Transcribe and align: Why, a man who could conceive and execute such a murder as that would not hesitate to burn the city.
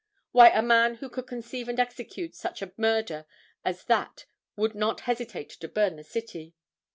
Why, 0.31 0.49
a 0.49 0.63
man 0.63 0.95
who 0.95 1.09
could 1.09 1.27
conceive 1.27 1.69
and 1.69 1.79
execute 1.79 2.33
such 2.33 2.63
a 2.63 2.73
murder 2.75 3.27
as 3.63 3.83
that 3.83 4.25
would 4.55 4.73
not 4.73 5.01
hesitate 5.01 5.49
to 5.51 5.67
burn 5.67 5.95
the 5.95 6.03
city. 6.03 6.55